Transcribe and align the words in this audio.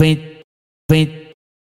vem, 0.00 0.40
vem, 0.90 1.28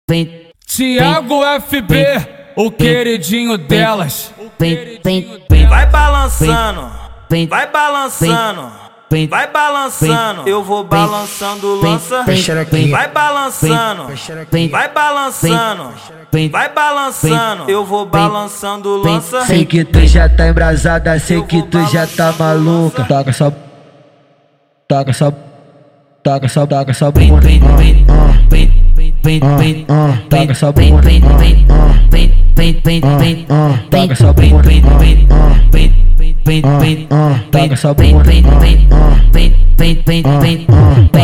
vem. 0.07 0.49
Tiago 0.67 1.41
FB, 1.67 2.05
o 2.55 2.69
queridinho 2.69 3.57
delas. 3.57 4.31
Vem, 4.59 4.99
vem, 5.03 5.43
vem. 5.49 5.67
Vai 5.67 5.87
balançando, 5.87 6.91
Vem, 7.27 7.47
vai 7.47 7.69
balançando, 7.71 8.71
vem, 9.09 9.27
vai 9.27 9.47
balançando. 9.51 10.47
Eu 10.47 10.63
vou 10.63 10.83
balançando 10.83 11.75
lança. 11.81 12.23
vem, 12.23 12.91
Vai 12.91 13.07
balançando, 13.11 14.07
vem, 14.51 14.69
vai 14.69 14.89
balançando, 14.89 15.93
vem, 16.31 16.49
vai 16.49 16.69
balançando. 16.71 17.69
Eu 17.69 17.83
vou 17.83 18.05
balançando 18.05 18.95
lança. 18.97 19.41
Sei 19.45 19.65
que 19.65 19.83
tu 19.83 20.05
já 20.05 20.29
tá 20.29 20.47
embrasada, 20.47 21.19
sei 21.19 21.41
que 21.43 21.63
tu 21.63 21.83
já 21.87 22.05
tá 22.05 22.31
maluca. 22.37 23.03
Toca 23.05 23.33
só. 23.33 23.51
Toca 24.87 25.13
só 25.13 25.48
taca 26.23 26.45
essa 26.45 26.67
taca 26.67 26.91
essa 26.91 27.11
bunda 27.11 27.47
taca 30.29 30.51
essa 30.51 30.73
bunda 30.73 31.01
taca 33.89 34.13
essa 34.13 34.33
bunda 34.33 34.63
taca 37.51 37.73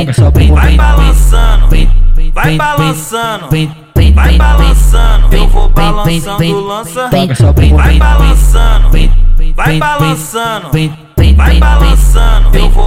essa 0.09 0.31
bunda 0.31 0.53
vai 0.53 0.75
balançando 0.77 1.67
vai 2.33 2.55
balançando 2.57 3.49
vai 4.13 4.37
balançando 4.37 5.35
eu 5.35 5.47
vou 5.49 5.69
balançando 5.69 6.61
lança 6.61 7.09
vai 7.09 7.97
balançando 7.97 8.89
vai 9.55 9.77
balançando 9.77 10.69
vai 11.35 11.59
balançando 11.59 12.57
eu 12.57 12.69
vou 12.69 12.84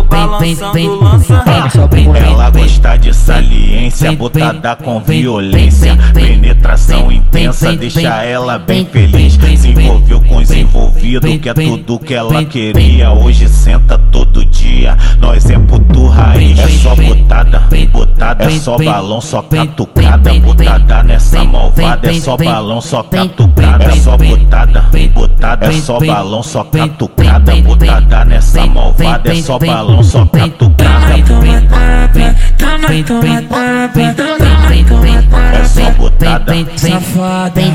ela 2.17 2.51
gosta 2.51 2.97
de 2.97 3.15
saliência, 3.15 4.13
botada 4.13 4.77
com 4.77 5.01
violência. 5.01 5.97
Penetração 6.15 7.11
intensa, 7.11 7.75
deixa 7.77 8.23
ela 8.23 8.59
bem 8.59 8.87
feliz. 8.87 9.39
Se 9.59 9.69
envolveu 9.69 10.21
com 10.23 10.37
os 10.37 10.51
envolvidos, 10.51 11.39
que 11.39 11.49
é 11.49 11.55
tudo 11.55 11.99
que 11.99 12.15
ela 12.15 12.45
queria. 12.45 13.13
Hoje 13.13 13.49
senta 13.49 13.99
todo 14.11 14.45
dia, 14.45 14.97
nós 15.21 15.49
é 15.51 15.59
puto 15.59 16.07
raiz. 16.09 16.59
É, 16.59 16.63
é 16.63 16.69
só 16.69 16.95
botada, 16.95 17.63
botada, 17.93 18.45
é 18.45 18.51
só 18.51 18.77
balão, 18.77 19.21
só 19.21 19.43
catucada. 19.43 20.35
Botada 20.35 21.03
nessa 21.03 21.38
botada, 21.99 22.11
é 22.11 22.21
só 22.21 22.37
balão, 22.37 22.81
só 22.81 23.03
catucada, 23.03 23.85
é 23.85 23.97
só 23.97 24.17
botada, 24.17 24.85
botada, 25.13 25.67
é 25.67 25.73
só 25.73 25.99
balão, 25.99 26.43
só 26.43 26.65
catucada, 26.65 27.55
botada 27.57 28.25
nessa 28.25 28.67
malvada, 28.67 29.33
é 29.33 29.43
só 29.43 29.59
balão, 29.59 30.03
só 30.03 30.25
catucada. 30.27 31.15
É 35.53 35.65
só 35.65 35.91
botada, 35.93 36.55
safada. 36.77 37.61
É 37.61 37.71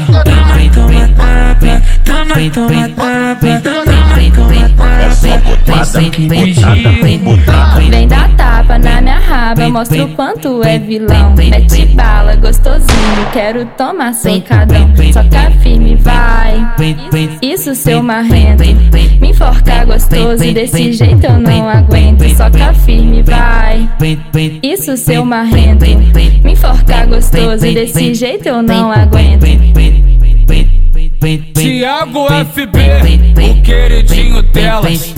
só 5.11 5.37
botada, 5.37 6.02
botada, 6.39 6.89
botada. 7.19 7.81
Vem 7.89 8.08
dar 8.08 8.30
tapa 8.35 8.80
na 8.80 9.02
minha 9.02 9.19
raba, 9.53 9.69
mostra 9.69 10.05
o 10.05 10.09
quanto 10.09 10.63
é 10.63 10.79
vilão. 10.79 11.35
Mete 11.35 11.85
bala, 11.87 12.35
gostosinho, 12.35 13.31
quero 13.31 13.65
tomar 13.77 14.13
socadão. 14.13 14.89
Soca 15.11 15.51
firme, 15.61 15.95
vai. 15.95 16.65
Isso, 17.41 17.75
seu 17.75 18.01
marrento. 18.01 18.63
Me 19.21 19.29
enforcar 19.29 19.85
gostoso, 19.85 20.43
desse 20.53 20.91
jeito 20.93 21.25
eu 21.25 21.39
não 21.39 21.69
aguento. 21.69 22.27
Soca 22.35 22.73
firme, 22.73 23.21
vai. 23.23 23.89
Isso, 24.61 24.97
seu 24.97 25.23
marrento. 25.23 25.85
Me 26.43 26.51
enforcar 26.51 27.07
gostoso, 27.07 27.61
desse 27.61 28.13
jeito 28.13 28.47
eu 28.47 28.61
não 28.61 28.91
aguento. 28.91 29.45
Tiago 31.53 32.27
FB, 32.27 33.49
o 33.49 33.61
queridinho 33.61 34.41
delas. 34.43 35.13